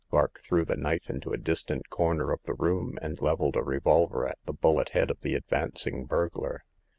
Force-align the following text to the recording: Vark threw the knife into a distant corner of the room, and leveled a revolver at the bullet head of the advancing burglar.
Vark 0.09 0.41
threw 0.43 0.65
the 0.65 0.75
knife 0.75 1.11
into 1.11 1.31
a 1.31 1.37
distant 1.37 1.91
corner 1.91 2.31
of 2.31 2.41
the 2.45 2.55
room, 2.55 2.97
and 3.03 3.21
leveled 3.21 3.55
a 3.55 3.61
revolver 3.61 4.27
at 4.27 4.39
the 4.45 4.53
bullet 4.53 4.89
head 4.97 5.11
of 5.11 5.21
the 5.21 5.35
advancing 5.35 6.05
burglar. 6.05 6.63